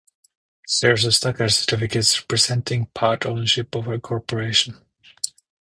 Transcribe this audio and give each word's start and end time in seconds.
Shares 0.67 1.05
of 1.05 1.13
stock 1.13 1.39
are 1.41 1.47
certificates 1.49 2.21
representing 2.21 2.87
part 2.87 3.23
ownership 3.23 3.75
of 3.75 3.87
a 3.87 3.99
corporation. 3.99 4.83